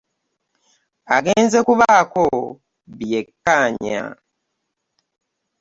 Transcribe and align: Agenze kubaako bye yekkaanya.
Agenze 1.15 1.57
kubaako 1.67 2.23
bye 2.95 3.07
yekkaanya. 3.11 4.01